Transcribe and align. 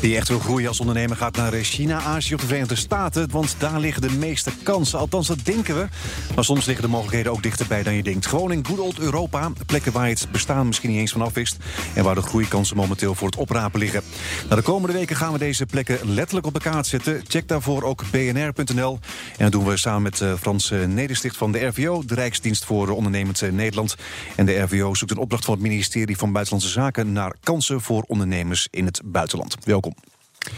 Die 0.00 0.16
echt 0.16 0.28
wil 0.28 0.38
groeien 0.38 0.68
als 0.68 0.80
ondernemer 0.80 1.16
gaat 1.16 1.36
naar 1.36 1.52
China, 1.52 2.00
Azië 2.00 2.34
of 2.34 2.40
de 2.40 2.46
Verenigde 2.46 2.76
Staten. 2.76 3.30
Want 3.30 3.54
daar 3.58 3.80
liggen 3.80 4.02
de 4.02 4.10
meeste 4.10 4.50
kansen. 4.62 4.98
Althans, 4.98 5.26
dat 5.26 5.44
denken 5.44 5.76
we. 5.76 5.86
Maar 6.34 6.44
soms 6.44 6.64
liggen 6.64 6.84
de 6.84 6.90
mogelijkheden 6.90 7.32
ook 7.32 7.42
dichterbij 7.42 7.82
dan 7.82 7.94
je 7.94 8.02
denkt. 8.02 8.26
Gewoon 8.26 8.52
in 8.52 8.66
good 8.66 8.78
old 8.78 8.98
Europa. 8.98 9.50
Plekken 9.66 9.92
waar 9.92 10.08
het 10.08 10.28
bestaan 10.32 10.66
misschien 10.66 10.90
niet 10.90 10.98
eens 10.98 11.12
vanaf 11.12 11.34
wist. 11.34 11.56
En 11.94 12.04
waar 12.04 12.14
de 12.14 12.22
groeikansen 12.22 12.76
momenteel 12.76 13.14
voor 13.14 13.26
het 13.26 13.36
oprapen 13.36 13.80
liggen. 13.80 14.02
Nou, 14.44 14.54
de 14.54 14.62
komende 14.62 14.96
weken 14.96 15.16
gaan 15.16 15.32
we 15.32 15.38
deze 15.38 15.66
plekken 15.66 15.98
letterlijk 16.14 16.46
op 16.46 16.54
de 16.54 16.60
kaart 16.60 16.86
zetten. 16.86 17.22
Check 17.28 17.48
daarvoor 17.48 17.82
ook 17.82 18.04
bnr.nl. 18.10 18.98
En 19.36 19.44
dat 19.44 19.52
doen 19.52 19.64
we 19.64 19.76
samen 19.76 20.02
met 20.02 20.20
uh, 20.20 20.34
Frans 20.34 20.70
uh, 20.70 20.86
Nedersticht 20.86 21.36
van 21.36 21.52
de 21.52 21.66
RVO. 21.66 22.02
De 22.06 22.14
Rijksdienst 22.14 22.64
voor 22.64 22.88
Ondernemend 22.88 23.42
uh, 23.42 23.52
Nederland. 23.52 23.96
En 24.36 24.46
de 24.46 24.58
RVO 24.58 24.94
zoekt 24.94 25.10
een 25.10 25.18
opdracht 25.18 25.44
van 25.44 25.54
het 25.54 25.62
ministerie 25.62 26.16
van 26.16 26.32
Buitenlandse 26.32 26.72
Zaken... 26.72 27.12
naar 27.12 27.34
kansen 27.42 27.80
voor 27.80 28.04
ondernemers 28.06 28.68
in 28.70 28.84
het 28.84 29.00
buitenland. 29.04 29.56
Welkom. 29.64 29.95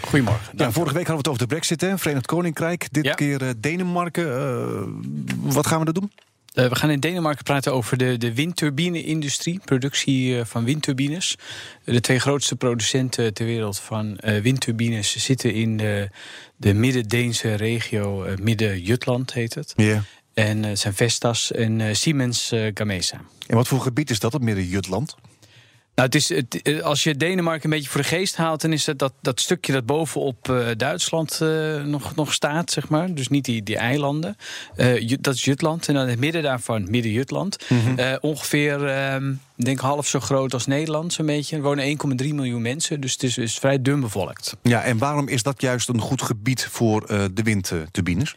Goedemorgen. 0.00 0.52
Ja, 0.56 0.72
vorige 0.72 0.94
week 0.94 1.06
hadden 1.06 1.12
we 1.12 1.16
het 1.16 1.28
over 1.28 1.38
de 1.38 1.46
brexit, 1.46 1.80
hè? 1.80 1.98
Verenigd 1.98 2.26
Koninkrijk. 2.26 2.88
Dit 2.90 3.04
Ja. 3.04 3.14
keer 3.14 3.42
uh, 3.42 3.48
Denemarken. 3.56 4.26
Uh, 4.26 5.52
wat 5.52 5.66
gaan 5.66 5.80
we 5.80 5.86
er 5.86 5.92
doen? 5.92 6.12
Uh, 6.54 6.68
we 6.68 6.74
gaan 6.76 6.90
in 6.90 7.00
Denemarken 7.00 7.44
praten 7.44 7.72
over 7.72 7.96
de, 7.96 8.18
de 8.18 8.34
windturbine-industrie, 8.34 9.60
productie 9.64 10.44
van 10.44 10.64
windturbines. 10.64 11.36
De 11.84 12.00
twee 12.00 12.18
grootste 12.18 12.56
producenten 12.56 13.34
ter 13.34 13.46
wereld 13.46 13.78
van 13.78 14.18
windturbines 14.42 15.16
zitten 15.16 15.54
in 15.54 15.76
de, 15.76 16.08
de 16.56 16.74
Midden-Deense 16.74 17.54
regio, 17.54 18.26
Midden-Jutland 18.42 19.32
heet 19.32 19.54
het. 19.54 19.72
Yeah. 19.76 20.00
En 20.34 20.62
het 20.62 20.78
zijn 20.78 20.94
Vestas 20.94 21.52
en 21.52 21.96
Siemens 21.96 22.52
Gamesa. 22.74 23.20
En 23.46 23.56
wat 23.56 23.68
voor 23.68 23.80
gebied 23.80 24.10
is 24.10 24.18
dat, 24.18 24.32
het 24.32 24.42
Midden-Jutland? 24.42 25.16
Nou, 25.98 26.10
het 26.10 26.18
is, 26.18 26.28
het, 26.28 26.82
als 26.82 27.02
je 27.02 27.16
Denemarken 27.16 27.64
een 27.64 27.76
beetje 27.76 27.90
voor 27.90 28.00
de 28.00 28.06
geest 28.06 28.36
haalt, 28.36 28.60
dan 28.60 28.72
is 28.72 28.86
het 28.86 28.98
dat, 28.98 29.12
dat 29.20 29.40
stukje 29.40 29.72
dat 29.72 29.86
bovenop 29.86 30.48
uh, 30.50 30.66
Duitsland 30.76 31.38
uh, 31.42 31.82
nog, 31.82 32.14
nog 32.14 32.32
staat, 32.32 32.70
zeg 32.70 32.88
maar. 32.88 33.14
Dus 33.14 33.28
niet 33.28 33.44
die, 33.44 33.62
die 33.62 33.76
eilanden. 33.76 34.36
Uh, 34.76 35.16
dat 35.20 35.34
is 35.34 35.44
Jutland. 35.44 35.88
En 35.88 35.94
dan 35.94 36.08
het 36.08 36.18
midden 36.18 36.42
daarvan, 36.42 36.90
Midden-Jutland. 36.90 37.56
Mm 37.68 37.80
-hmm. 37.80 38.18
ongeveer, 38.20 39.12
um, 39.14 39.40
denk 39.56 39.80
half 39.80 40.06
zo 40.06 40.20
groot 40.20 40.54
als 40.54 40.66
Nederland, 40.66 41.12
zo'n 41.12 41.26
beetje. 41.26 41.56
Er 41.56 41.62
wonen 41.62 41.98
1,3 42.22 42.34
miljoen 42.34 42.62
mensen, 42.62 43.00
dus 43.00 43.12
het 43.12 43.22
is, 43.22 43.38
is, 43.38 43.58
vrij 43.58 43.82
dun 43.82 44.00
bevolkt. 44.00 44.56
Ja, 44.62 44.82
en 44.82 44.98
waarom 44.98 45.28
is 45.28 45.42
dat 45.42 45.60
juist 45.60 45.88
een 45.88 46.00
goed 46.00 46.22
gebied 46.22 46.68
voor 46.70 47.06
de 47.06 47.42
windturbines? 47.42 48.36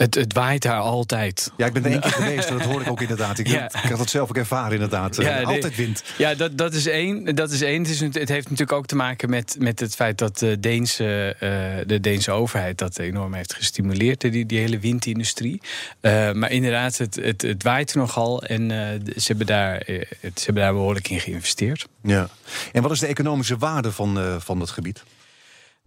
Het, 0.00 0.14
het, 0.14 0.32
waait 0.32 0.62
daar 0.62 0.80
altijd. 0.80 1.52
Ja, 1.56 1.66
ik 1.66 1.72
ben 1.72 1.84
er 1.84 1.90
één 1.90 2.00
keer 2.00 2.10
geweest, 2.10 2.48
dat 2.48 2.60
hoor 2.62 2.80
ik 2.80 2.90
ook 2.90 3.00
inderdaad. 3.00 3.38
Ik, 3.38 3.46
ja. 3.46 3.64
ik 3.64 3.90
had 3.90 3.98
het 3.98 4.10
zelf 4.10 4.28
ook 4.28 4.36
ervaren, 4.36 4.72
inderdaad. 4.72 5.16
Ja, 5.16 5.42
altijd 5.42 5.76
wind. 5.76 6.02
Ja, 6.18 6.34
dat, 6.34 6.58
dat 6.58 6.74
is 6.74 6.86
één. 6.86 7.34
Dat 7.34 7.50
is 7.50 7.60
één. 7.60 7.82
Het, 7.82 7.90
is, 7.90 8.00
het 8.00 8.28
heeft 8.28 8.50
natuurlijk 8.50 8.72
ook 8.72 8.86
te 8.86 8.96
maken 8.96 9.30
met, 9.30 9.56
met 9.58 9.80
het 9.80 9.94
feit 9.94 10.18
dat 10.18 10.38
de 10.38 10.60
Deense, 10.60 11.36
uh, 11.42 11.86
de 11.86 12.00
Deense 12.00 12.30
overheid 12.30 12.78
dat 12.78 12.98
enorm 12.98 13.34
heeft 13.34 13.54
gestimuleerd, 13.54 14.20
die, 14.20 14.46
die 14.46 14.58
hele 14.58 14.78
windindustrie. 14.78 15.60
Uh, 16.00 16.32
maar 16.32 16.50
inderdaad, 16.50 16.98
het, 16.98 17.14
het, 17.14 17.42
het 17.42 17.62
waait 17.62 17.94
nogal 17.94 18.42
en 18.42 18.62
uh, 18.62 18.88
ze, 19.16 19.26
hebben 19.26 19.46
daar, 19.46 19.82
ze 19.86 20.44
hebben 20.44 20.62
daar 20.62 20.72
behoorlijk 20.72 21.08
in 21.08 21.20
geïnvesteerd. 21.20 21.86
Ja. 22.02 22.28
En 22.72 22.82
wat 22.82 22.90
is 22.90 23.00
de 23.00 23.06
economische 23.06 23.56
waarde 23.56 23.92
van, 23.92 24.40
van 24.40 24.58
dat 24.58 24.70
gebied? 24.70 25.02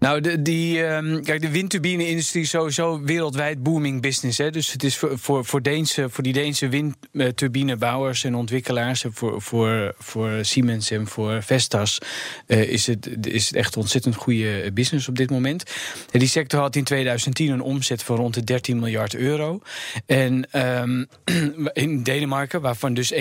Nou, 0.04 0.22
de, 0.22 0.42
die, 0.42 0.84
um, 0.84 1.24
kijk, 1.24 1.42
de 1.42 1.50
windturbine-industrie 1.50 2.44
is 2.44 2.50
sowieso 2.50 3.02
wereldwijd 3.02 3.64
booming 3.64 4.02
business. 4.02 4.38
Hè? 4.38 4.50
Dus 4.52 4.72
het 4.72 4.84
is 4.84 4.98
voor, 4.98 5.20
voor, 5.20 5.46
voor, 5.46 5.62
Deense, 5.62 6.10
voor 6.10 6.24
die 6.24 6.34
Deense 6.34 6.70
windturbinebouwers 6.70 8.24
en 8.24 8.36
ontwikkelaars... 8.36 9.06
voor, 9.10 9.42
voor, 9.42 9.96
voor 9.98 10.32
Siemens 10.42 10.92
en 10.92 11.08
voor 11.08 11.44
Vestas... 11.44 12.00
Uh, 12.48 12.62
is, 12.62 12.88
het, 12.88 13.28
is 13.28 13.48
het 13.48 13.56
echt 13.56 13.78
ontzettend 13.78 14.16
goede 14.16 14.72
business 14.74 15.08
op 15.08 15.16
dit 15.16 15.30
moment. 15.30 15.64
En 16.12 16.20
die 16.20 16.28
sector 16.28 16.60
had 16.60 16.76
in 16.76 16.84
2010 16.84 17.52
een 17.52 17.62
omzet 17.62 18.04
van 18.04 18.16
rond 18.16 18.34
de 18.34 18.44
13 18.44 18.80
miljard 18.80 19.16
euro. 19.16 19.62
En 20.06 20.48
um, 20.82 21.08
in 21.74 22.04
Denemarken, 22.04 22.62
waarvan 22.62 22.94
dus 22.94 23.14
61% 23.14 23.18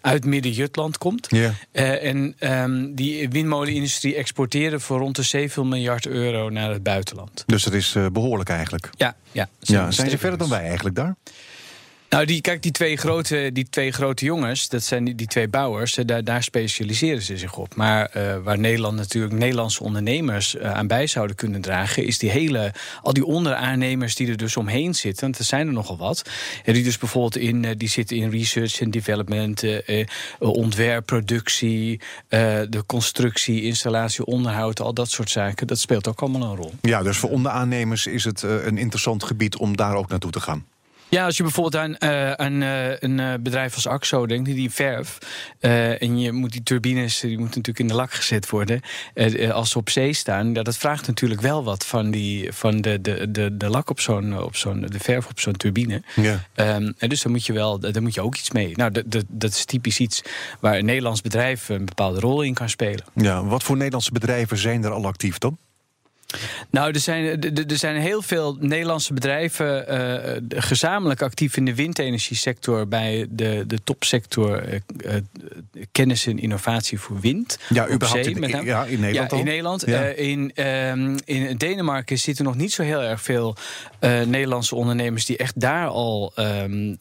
uit 0.00 0.24
Midden-Jutland 0.24 0.98
komt. 0.98 1.26
Yeah. 1.30 1.52
Uh, 1.72 2.04
en 2.04 2.36
um, 2.40 2.94
die 2.94 3.28
windmolenindustrie 3.28 4.14
exporteerde 4.14 4.80
voor 4.80 4.98
rond 4.98 5.16
de 5.16 5.22
7 5.22 5.44
miljard 5.54 6.06
euro 6.06 6.50
naar 6.50 6.70
het 6.70 6.82
buitenland. 6.82 7.44
Dus 7.46 7.62
dat 7.62 7.72
is 7.72 7.94
uh, 7.94 8.06
behoorlijk 8.12 8.48
eigenlijk. 8.48 8.90
Ja, 8.96 9.16
ja. 9.32 9.48
ja 9.60 9.90
zijn 9.90 10.10
ze 10.10 10.18
verder 10.18 10.38
dan 10.38 10.48
wij 10.48 10.64
eigenlijk 10.64 10.96
daar? 10.96 11.16
Nou, 12.16 12.28
die, 12.28 12.40
kijk, 12.40 12.62
die 12.62 12.72
twee, 12.72 12.96
grote, 12.96 13.50
die 13.52 13.68
twee 13.70 13.92
grote 13.92 14.24
jongens, 14.24 14.68
dat 14.68 14.82
zijn 14.82 15.04
die, 15.04 15.14
die 15.14 15.26
twee 15.26 15.48
bouwers, 15.48 15.94
daar, 15.94 16.24
daar 16.24 16.42
specialiseren 16.42 17.22
ze 17.22 17.38
zich 17.38 17.56
op. 17.56 17.74
Maar 17.74 18.10
uh, 18.16 18.36
waar 18.42 18.58
Nederland 18.58 18.96
natuurlijk 18.96 19.32
Nederlandse 19.32 19.82
ondernemers 19.82 20.54
uh, 20.54 20.72
aan 20.72 20.86
bij 20.86 21.06
zouden 21.06 21.36
kunnen 21.36 21.60
dragen, 21.60 22.04
is 22.04 22.18
die 22.18 22.30
hele, 22.30 22.72
al 23.02 23.12
die 23.12 23.24
onderaannemers 23.24 24.14
die 24.14 24.28
er 24.28 24.36
dus 24.36 24.56
omheen 24.56 24.94
zitten, 24.94 25.22
want 25.24 25.38
er 25.38 25.44
zijn 25.44 25.66
er 25.66 25.72
nogal 25.72 25.96
wat. 25.96 26.30
En 26.64 26.72
die 26.72 26.84
dus 26.84 26.98
bijvoorbeeld 26.98 27.36
in, 27.36 27.74
die 27.76 27.88
zitten 27.88 28.16
in 28.16 28.30
research 28.30 28.80
en 28.80 28.90
development, 28.90 29.62
ontwerp, 30.38 31.06
productie, 31.06 32.00
de 32.28 32.82
constructie, 32.86 33.62
installatie, 33.62 34.24
onderhoud, 34.24 34.80
al 34.80 34.94
dat 34.94 35.10
soort 35.10 35.30
zaken. 35.30 35.66
Dat 35.66 35.78
speelt 35.78 36.08
ook 36.08 36.20
allemaal 36.20 36.50
een 36.50 36.56
rol. 36.56 36.72
Ja, 36.80 37.02
dus 37.02 37.16
voor 37.16 37.30
onderaannemers 37.30 38.06
is 38.06 38.24
het 38.24 38.42
een 38.42 38.78
interessant 38.78 39.24
gebied 39.24 39.56
om 39.56 39.76
daar 39.76 39.94
ook 39.94 40.08
naartoe 40.08 40.30
te 40.30 40.40
gaan. 40.40 40.64
Ja, 41.08 41.24
als 41.24 41.36
je 41.36 41.42
bijvoorbeeld 41.42 41.82
aan, 41.82 42.10
uh, 42.10 42.32
aan 42.32 42.62
uh, 42.62 42.98
een 42.98 43.18
uh, 43.18 43.34
bedrijf 43.40 43.74
als 43.74 43.86
AXO 43.86 44.26
denkt, 44.26 44.44
die 44.44 44.70
verf. 44.70 45.18
en 45.60 46.18
je 46.18 46.32
moet 46.32 46.52
die 46.52 46.62
turbines, 46.62 47.20
die 47.20 47.38
moeten 47.38 47.46
natuurlijk 47.46 47.78
in 47.78 47.86
de 47.86 47.94
lak 47.94 48.12
gezet 48.12 48.50
worden. 48.50 48.80
als 49.52 49.70
ze 49.70 49.78
op 49.78 49.90
zee 49.90 50.12
staan, 50.12 50.54
ja, 50.54 50.62
dat 50.62 50.76
vraagt 50.76 51.06
natuurlijk 51.06 51.40
wel 51.40 51.64
wat 51.64 51.86
van, 51.86 52.10
die, 52.10 52.52
van 52.52 52.80
de, 52.80 53.00
de, 53.00 53.30
de, 53.30 53.56
de 53.56 53.68
lak 53.68 53.90
op 53.90 54.00
zo'n, 54.00 54.42
op 54.42 54.56
zo'n, 54.56 54.80
de 54.80 54.98
verf 54.98 55.26
op 55.26 55.40
zo'n 55.40 55.56
turbine. 55.56 56.02
Ja. 56.14 56.32
Um, 56.54 56.94
en 56.98 57.08
dus 57.08 57.22
daar 57.22 57.32
moet 57.32 57.46
je 57.46 57.52
wel, 57.52 57.78
daar 57.78 58.02
moet 58.02 58.14
je 58.14 58.20
ook 58.20 58.36
iets 58.36 58.50
mee. 58.50 58.76
Nou, 58.76 59.02
dat 59.28 59.50
is 59.50 59.64
typisch 59.64 60.00
iets 60.00 60.22
waar 60.60 60.78
een 60.78 60.84
Nederlands 60.84 61.20
bedrijf 61.20 61.68
een 61.68 61.84
bepaalde 61.84 62.20
rol 62.20 62.42
in 62.42 62.54
kan 62.54 62.68
spelen. 62.68 63.04
Ja, 63.14 63.44
wat 63.44 63.62
voor 63.62 63.76
Nederlandse 63.76 64.12
bedrijven 64.12 64.58
zijn 64.58 64.84
er 64.84 64.90
al 64.90 65.06
actief 65.06 65.38
dan? 65.38 65.58
Nou, 66.70 66.92
er 66.92 67.00
zijn, 67.00 67.40
er 67.68 67.78
zijn 67.78 67.96
heel 67.96 68.22
veel 68.22 68.56
Nederlandse 68.60 69.14
bedrijven 69.14 69.84
uh, 70.50 70.60
gezamenlijk 70.62 71.22
actief 71.22 71.56
in 71.56 71.64
de 71.64 71.74
windenergiesector 71.74 72.88
bij 72.88 73.26
de, 73.30 73.64
de 73.66 73.78
topsector 73.84 74.68
uh, 74.68 74.74
uh, 75.04 75.12
kennis 75.92 76.26
en 76.26 76.38
innovatie 76.38 77.00
voor 77.00 77.20
wind. 77.20 77.58
Ja, 77.68 77.88
überhaupt 77.88 78.26
in, 78.26 78.64
ja, 78.64 78.84
in 78.84 79.00
Nederland. 79.00 79.30
Ja, 79.30 79.38
in 79.38 79.44
Nederland. 79.44 79.86
Ja. 79.86 80.02
in, 80.02 80.66
um, 80.66 81.16
in 81.24 81.56
Denemarken 81.56 82.18
zitten 82.18 82.44
nog 82.44 82.56
niet 82.56 82.72
zo 82.72 82.82
heel 82.82 83.02
erg 83.02 83.22
veel 83.22 83.56
Nederlandse 84.00 84.74
ondernemers 84.74 85.24
die 85.24 85.36
echt 85.36 85.60
daar 85.60 85.88
al 85.88 86.32
um, 86.36 86.96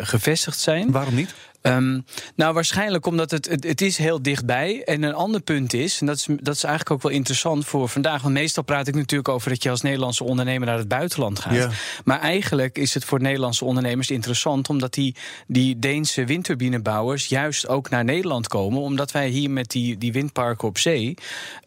gevestigd 0.00 0.58
zijn. 0.58 0.90
Waarom 0.90 1.14
niet? 1.14 1.34
Um, 1.76 2.04
nou, 2.36 2.54
waarschijnlijk 2.54 3.06
omdat 3.06 3.30
het, 3.30 3.48
het, 3.48 3.64
het 3.64 3.80
is 3.80 3.96
heel 3.96 4.22
dichtbij. 4.22 4.82
En 4.84 5.02
een 5.02 5.14
ander 5.14 5.40
punt 5.40 5.72
is, 5.72 6.00
en 6.00 6.06
dat 6.06 6.16
is, 6.16 6.26
dat 6.40 6.54
is 6.54 6.62
eigenlijk 6.64 6.90
ook 6.94 7.02
wel 7.02 7.12
interessant 7.12 7.66
voor 7.66 7.88
vandaag. 7.88 8.22
Want 8.22 8.34
meestal 8.34 8.62
praat 8.62 8.88
ik 8.88 8.94
natuurlijk 8.94 9.28
over 9.28 9.48
dat 9.48 9.62
je 9.62 9.70
als 9.70 9.80
Nederlandse 9.82 10.24
ondernemer 10.24 10.66
naar 10.66 10.78
het 10.78 10.88
buitenland 10.88 11.38
gaat. 11.38 11.54
Ja. 11.54 11.70
Maar 12.04 12.20
eigenlijk 12.20 12.78
is 12.78 12.94
het 12.94 13.04
voor 13.04 13.20
Nederlandse 13.20 13.64
ondernemers 13.64 14.10
interessant, 14.10 14.68
omdat 14.68 14.94
die, 14.94 15.16
die 15.46 15.78
Deense 15.78 16.24
windturbinebouwers 16.24 17.26
juist 17.26 17.68
ook 17.68 17.90
naar 17.90 18.04
Nederland 18.04 18.48
komen. 18.48 18.80
Omdat 18.80 19.12
wij 19.12 19.28
hier 19.28 19.50
met 19.50 19.70
die, 19.70 19.98
die 19.98 20.12
windparken 20.12 20.68
op 20.68 20.78
zee 20.78 21.14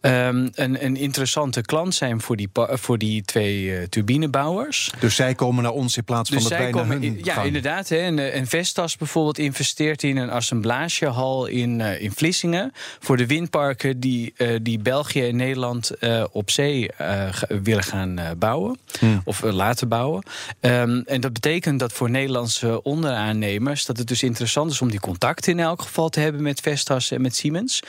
um, 0.02 0.50
een, 0.54 0.86
een 0.86 0.96
interessante 0.96 1.62
klant 1.62 1.96
zijn 1.96 2.22
voor 2.22 2.36
die, 2.36 2.50
voor 2.54 2.98
die 2.98 3.22
twee 3.22 3.64
uh, 3.64 3.84
turbinebouwers. 3.84 4.92
Dus 5.00 5.16
zij 5.16 5.36
komen 5.36 5.64
naar 5.64 5.72
ons 5.72 5.98
in 5.98 6.04
plaats 6.04 6.30
van 6.30 6.38
dus 6.38 6.48
dat 6.48 6.58
wij 6.58 6.70
komen, 6.70 6.88
naar 6.88 7.10
hun 7.10 7.20
Ja, 7.24 7.34
gaan. 7.34 7.46
inderdaad. 7.46 7.90
Hè, 7.90 7.98
en, 7.98 8.34
en 8.34 8.48
Vestas 8.48 8.98
bijvoorbeeld 8.98 9.38
investeert 9.38 9.91
in 10.00 10.18
een 10.18 10.30
assemblagehal 10.30 11.46
in, 11.46 11.80
uh, 11.80 12.02
in 12.02 12.12
Vlissingen. 12.12 12.72
Voor 13.00 13.18
de 13.18 13.26
windparken 13.26 14.00
die, 14.00 14.34
uh, 14.38 14.60
die 14.62 14.80
België 14.80 15.28
en 15.28 15.36
Nederland 15.36 15.92
uh, 16.00 16.24
op 16.32 16.50
zee 16.50 16.90
willen 17.48 17.84
gaan 17.84 18.20
bouwen. 18.38 18.80
Hmm. 19.00 19.22
Of 19.24 19.42
laten 19.42 19.88
bouwen. 19.88 20.24
Um, 20.60 21.04
en 21.06 21.22
dat 21.22 21.34
betekent 21.34 21.80
dat 21.80 21.94
voor 21.94 22.10
Nederlandse 22.10 22.84
onderaannemers... 22.84 23.86
dat 23.86 23.98
het 23.98 24.08
dus 24.08 24.24
interessant 24.24 24.72
is 24.72 24.82
om 24.82 24.90
die 24.90 25.00
contacten 25.00 25.52
in 25.52 25.60
elk 25.60 25.82
geval 25.82 26.10
te 26.10 26.20
hebben... 26.20 26.42
met 26.42 26.60
Vestas 26.60 27.12
en 27.12 27.22
met 27.22 27.36
Siemens. 27.36 27.80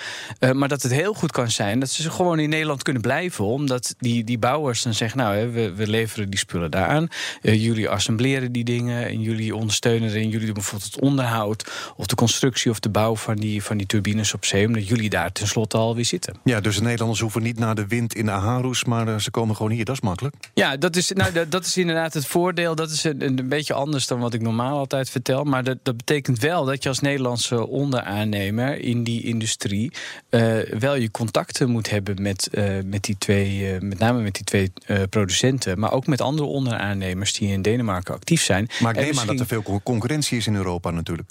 maar 0.53 0.69
dat 0.69 0.83
het 0.83 0.93
heel 0.93 1.15
goed 1.15 1.33
kan 1.33 1.51
zijn 1.51 1.81
dat 1.81 1.91
ze 1.91 2.11
gewoon 2.11 2.39
in 2.39 2.49
Nederland 2.49 2.83
kunnen 2.83 3.03
blijven. 3.03 3.45
Omdat 3.45 3.95
die, 3.99 4.25
die 4.25 4.39
bouwers 4.39 4.83
dan 4.83 4.95
zeggen... 4.95 5.19
nou, 5.19 5.37
hè, 5.37 5.51
we, 5.51 5.73
we 5.73 5.87
leveren 5.87 6.31
die 6.31 6.39
spullen 6.39 6.71
daar 6.71 6.89
aan. 6.89 7.09
jullie 7.43 7.89
assembleren 7.89 8.53
die 8.53 8.65
dingen 8.65 9.07
en 9.07 9.21
jullie 9.21 9.57
ondersteunen 9.57 10.15
en 10.15 10.29
jullie 10.29 10.47
doen 10.47 10.55
bijvoorbeeld 10.55 10.93
het 10.95 11.03
onderhoud 11.03 11.82
of 11.97 12.07
de 12.07 12.15
constructie 12.15 12.71
of 12.71 12.81
de 12.81 12.89
bouw 12.89 13.17
van 13.17 13.37
die, 13.37 13.63
van 13.63 13.77
die 13.77 13.87
turbines 13.87 14.35
op 14.35 14.45
zee. 14.45 14.67
Omdat 14.67 14.89
jullie 14.89 15.11
daar 15.11 15.33
tenslotte 15.33 15.77
alweer 15.77 16.05
zitten. 16.05 16.35
Ja, 16.45 16.61
dus 16.61 16.77
de 16.77 16.83
Nederlanders 16.83 17.21
hoeven 17.21 17.43
niet 17.43 17.59
naar 17.59 17.75
de 17.75 17.87
wind 17.87 18.15
in 18.15 18.31
Aarhus, 18.31 18.85
maar 18.85 19.09
eh, 19.09 19.19
ze 19.19 19.31
komen 19.31 19.57
gewoon 19.57 19.73
hier. 19.73 19.85
Dat 19.85 19.95
is 19.95 20.01
makkelijk. 20.01 20.35
Ja, 20.55 20.77
dat 20.77 20.97
is, 20.97 21.11
nou, 21.11 21.33
dat, 21.33 21.51
dat 21.51 21.65
is 21.65 21.77
inderdaad 21.77 22.15
het 22.15 22.27
voordeel. 22.27 22.75
Dat 22.75 22.91
is 22.91 23.05
een, 23.05 23.23
een 23.23 23.49
beetje 23.49 23.75
anders 23.75 24.07
dan 24.07 24.21
wat 24.21 24.35
ik 24.35 24.41
normaal 24.41 24.79
altijd 24.79 25.11
vertel. 25.11 25.45
Maar 25.45 25.65
dat, 25.65 25.79
dat 25.83 25.97
betekent 25.97 26.39
wel 26.39 26.65
dat 26.65 26.83
je 26.83 26.89
als 26.89 27.01
Nederlandse 27.01 27.67
onderaannemer 27.67 28.79
in 28.79 29.05
die 29.05 29.23
industrie 29.23 29.93
uh, 30.31 30.59
wel 30.79 30.95
je 30.95 31.11
contacten 31.11 31.71
moet 31.71 31.91
hebben 31.91 32.23
met, 32.23 32.49
uh, 32.53 32.65
met 32.85 33.05
die 33.05 33.19
twee, 33.19 33.75
uh, 33.75 33.81
met 33.81 33.99
name 33.99 34.21
met 34.21 34.35
die 34.35 34.45
twee 34.45 34.73
producenten, 35.11 35.79
maar 35.79 35.93
ook 35.93 36.07
met 36.07 36.21
andere 36.21 36.49
onderaannemers 36.49 37.33
die 37.33 37.49
in 37.49 37.63
Denemarken 37.63 38.15
actief 38.15 38.43
zijn. 38.43 38.69
Maar 38.81 38.91
ik 38.91 38.97
neem 38.97 39.09
misschien... 39.09 39.31
aan 39.31 39.37
dat 39.37 39.51
er 39.51 39.63
veel 39.63 39.81
concurrentie 39.83 40.39
is 40.39 40.47
in 40.47 40.55
Europa 40.55 40.91
natuurlijk. 40.91 41.31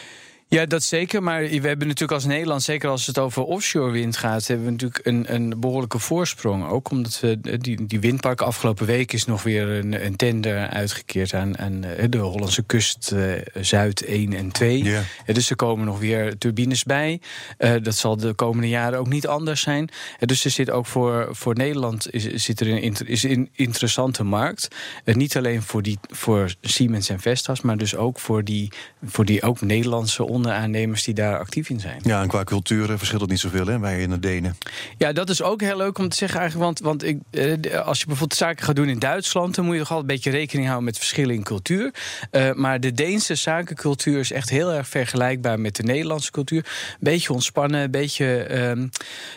Ja, 0.53 0.65
dat 0.65 0.83
zeker. 0.83 1.23
Maar 1.23 1.41
we 1.41 1.67
hebben 1.67 1.87
natuurlijk 1.87 2.11
als 2.11 2.25
Nederland, 2.25 2.63
zeker 2.63 2.89
als 2.89 3.07
het 3.07 3.17
over 3.17 3.43
offshore 3.43 3.91
wind 3.91 4.17
gaat, 4.17 4.47
hebben 4.47 4.65
we 4.65 4.71
natuurlijk 4.71 5.05
een, 5.05 5.33
een 5.33 5.59
behoorlijke 5.59 5.99
voorsprong. 5.99 6.67
Ook 6.67 6.89
omdat 6.89 7.19
we 7.19 7.57
die, 7.59 7.85
die 7.85 7.99
windparken 7.99 8.45
afgelopen 8.45 8.85
week 8.85 9.13
is 9.13 9.25
nog 9.25 9.43
weer 9.43 9.67
een, 9.67 10.05
een 10.05 10.15
tender 10.15 10.67
uitgekeerd 10.67 11.33
aan, 11.33 11.57
aan 11.57 11.85
de 12.09 12.17
Hollandse 12.17 12.63
kust 12.63 13.11
uh, 13.13 13.33
Zuid 13.61 14.05
1 14.05 14.33
en 14.33 14.51
2. 14.51 14.83
Yeah. 14.83 15.03
Dus 15.25 15.49
er 15.49 15.55
komen 15.55 15.85
nog 15.85 15.99
weer 15.99 16.37
turbines 16.37 16.83
bij. 16.83 17.21
Uh, 17.59 17.73
dat 17.81 17.95
zal 17.95 18.17
de 18.17 18.33
komende 18.33 18.69
jaren 18.69 18.99
ook 18.99 19.09
niet 19.09 19.27
anders 19.27 19.61
zijn. 19.61 19.89
Dus 20.19 20.45
er 20.45 20.51
zit 20.51 20.71
ook 20.71 20.85
voor, 20.85 21.27
voor 21.31 21.55
Nederland 21.55 22.13
is, 22.13 22.45
zit 22.45 22.59
er 22.59 22.67
een, 22.67 22.95
is 23.05 23.23
een 23.23 23.49
interessante 23.53 24.23
markt. 24.23 24.67
Niet 25.05 25.37
alleen 25.37 25.61
voor, 25.61 25.81
die, 25.81 25.99
voor 26.09 26.53
Siemens 26.61 27.09
en 27.09 27.19
Vestas, 27.19 27.61
maar 27.61 27.77
dus 27.77 27.95
ook 27.95 28.19
voor 28.19 28.43
die, 28.43 28.71
voor 29.05 29.25
die 29.25 29.41
ook 29.41 29.61
Nederlandse 29.61 30.23
onderaannemers 30.41 31.03
die 31.03 31.13
daar 31.13 31.39
actief 31.39 31.69
in 31.69 31.79
zijn. 31.79 31.99
Ja, 32.03 32.21
en 32.21 32.27
qua 32.27 32.43
cultuur 32.43 32.97
verschilt 32.97 33.21
het 33.21 33.29
niet 33.29 33.39
zoveel, 33.39 33.65
hè, 33.65 33.79
wij 33.79 34.01
in 34.01 34.09
de 34.09 34.19
Denen. 34.19 34.57
Ja, 34.97 35.11
dat 35.11 35.29
is 35.29 35.41
ook 35.41 35.61
heel 35.61 35.77
leuk 35.77 35.97
om 35.97 36.09
te 36.09 36.15
zeggen 36.15 36.39
eigenlijk. 36.39 36.67
Want, 36.67 36.79
want 36.79 37.03
ik, 37.03 37.19
eh, 37.31 37.79
als 37.85 37.99
je 37.99 38.05
bijvoorbeeld 38.05 38.39
zaken 38.39 38.65
gaat 38.65 38.75
doen 38.75 38.89
in 38.89 38.99
Duitsland... 38.99 39.55
dan 39.55 39.65
moet 39.65 39.73
je 39.73 39.79
toch 39.79 39.91
altijd 39.91 40.09
een 40.09 40.15
beetje 40.15 40.39
rekening 40.39 40.65
houden 40.65 40.85
met 40.85 40.97
verschillen 40.97 41.35
in 41.35 41.43
cultuur. 41.43 41.93
Uh, 42.31 42.53
maar 42.53 42.79
de 42.79 42.93
Deense 42.93 43.35
zakencultuur 43.35 44.19
is 44.19 44.31
echt 44.31 44.49
heel 44.49 44.71
erg 44.71 44.87
vergelijkbaar 44.87 45.59
met 45.59 45.75
de 45.75 45.83
Nederlandse 45.83 46.31
cultuur. 46.31 46.57
Een 46.57 46.97
beetje 46.99 47.33
ontspannen, 47.33 47.81
een 47.81 47.91
beetje, 47.91 48.55
um, 48.57 48.89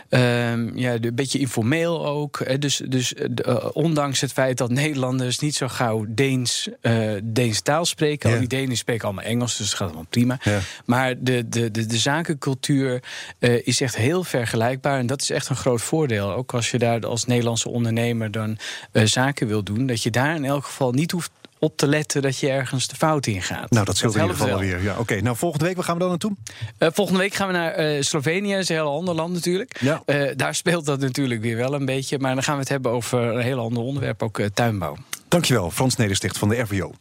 um, 0.09 0.79
ja, 0.79 0.93
een 0.93 1.15
beetje 1.15 1.39
informeel 1.39 2.07
ook. 2.07 2.61
Dus, 2.61 2.83
dus 2.89 3.15
uh, 3.15 3.65
ondanks 3.73 4.21
het 4.21 4.33
feit 4.33 4.59
dat 4.59 4.71
Nederlanders 4.71 5.39
niet 5.39 5.55
zo 5.55 5.69
gauw 5.69 6.05
Deens, 6.09 6.69
Deens 7.23 7.61
taal 7.61 7.85
spreken... 7.85 8.29
Ja. 8.29 8.35
al 8.35 8.41
die 8.41 8.59
Denen 8.59 8.77
spreken 8.77 9.05
allemaal 9.05 9.25
Engels, 9.25 9.57
dus 9.57 9.67
het 9.67 9.77
gaat 9.77 9.87
allemaal 9.87 10.07
prima. 10.11 10.39
Ja. 10.43 10.59
Maar 10.95 11.15
de, 11.19 11.49
de, 11.49 11.71
de, 11.71 11.87
de 11.87 11.99
zakencultuur 11.99 13.03
uh, 13.39 13.67
is 13.67 13.81
echt 13.81 13.97
heel 13.97 14.25
vergelijkbaar. 14.25 14.99
En 14.99 15.07
dat 15.07 15.23
is 15.23 15.31
echt 15.31 15.49
een 15.49 15.57
groot 15.57 15.83
voordeel. 15.83 16.33
Ook 16.33 16.55
als 16.55 16.71
je 16.71 16.79
daar 16.79 17.07
als 17.07 17.25
Nederlandse 17.25 17.69
ondernemer 17.69 18.31
dan 18.31 18.59
uh, 18.93 19.05
zaken 19.05 19.47
wil 19.47 19.63
doen. 19.63 19.87
Dat 19.87 20.03
je 20.03 20.11
daar 20.11 20.35
in 20.35 20.45
elk 20.45 20.65
geval 20.65 20.93
niet 20.93 21.11
hoeft 21.11 21.31
op 21.59 21.77
te 21.77 21.87
letten 21.87 22.23
dat 22.23 22.39
je 22.39 22.51
ergens 22.51 22.89
de 22.89 22.97
fout 22.97 23.27
in 23.27 23.43
gaat. 23.43 23.71
Nou, 23.71 23.85
dat 23.85 23.97
scheelt 23.97 24.15
in 24.15 24.21
ieder 24.21 24.37
geval 24.37 24.59
weer. 24.59 24.83
Ja, 24.83 24.93
Oké, 24.93 25.01
okay. 25.01 25.19
nou 25.19 25.37
volgende 25.37 25.65
week, 25.65 25.75
waar 25.75 25.85
gaan 25.85 25.95
we 25.95 26.01
dan 26.01 26.09
naartoe? 26.09 26.37
Uh, 26.79 26.89
volgende 26.93 27.21
week 27.21 27.35
gaan 27.35 27.47
we 27.47 27.53
naar 27.53 27.95
uh, 27.95 28.03
Slovenië, 28.03 28.51
dat 28.51 28.61
is 28.61 28.69
een 28.69 28.75
heel 28.75 28.97
ander 28.97 29.15
land 29.15 29.33
natuurlijk. 29.33 29.81
Ja. 29.81 30.03
Uh, 30.07 30.31
daar 30.37 30.55
speelt 30.55 30.87
dat 30.87 31.01
natuurlijk 31.01 31.41
weer 31.41 31.57
wel 31.57 31.75
een 31.75 31.85
beetje. 31.85 32.19
Maar 32.19 32.35
dan 32.35 32.43
gaan 32.43 32.55
we 32.55 32.61
het 32.61 32.69
hebben 32.69 32.93
over 32.93 33.19
een 33.19 33.43
heel 33.43 33.59
ander 33.59 33.83
onderwerp, 33.83 34.23
ook 34.23 34.41
tuinbouw. 34.55 34.97
Dankjewel, 35.29 35.71
Frans 35.71 35.97
Nedersticht 35.97 36.39
van 36.39 36.49
de 36.49 36.61
RVO. 36.61 36.95